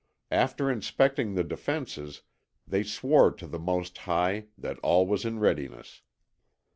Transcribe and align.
After 0.31 0.71
inspecting 0.71 1.35
the 1.35 1.43
defences, 1.43 2.23
they 2.67 2.81
swore 2.81 3.29
to 3.33 3.45
the 3.45 3.59
Most 3.59 3.95
High 3.99 4.47
that 4.57 4.79
all 4.79 5.05
was 5.05 5.25
in 5.25 5.37
readiness. 5.37 6.01